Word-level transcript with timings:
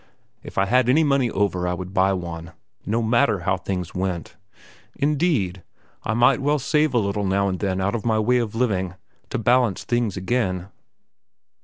If 0.41 0.57
I 0.57 0.65
had 0.65 0.89
any 0.89 1.03
money 1.03 1.29
over 1.29 1.67
I 1.67 1.75
would 1.75 1.93
buy 1.93 2.11
one, 2.11 2.53
no 2.87 3.03
matter 3.03 3.41
how 3.41 3.55
things 3.57 3.93
went; 3.93 4.35
indeed, 4.95 5.61
I 6.01 6.15
might 6.15 6.41
well 6.41 6.57
save 6.57 6.95
a 6.95 6.97
little 6.97 7.23
now 7.27 7.47
and 7.47 7.59
then 7.59 7.79
out 7.79 7.93
of 7.93 8.03
my 8.03 8.17
way 8.17 8.39
of 8.39 8.55
living 8.55 8.95
to 9.29 9.37
balance 9.37 9.83
things 9.83 10.17
again. 10.17 10.69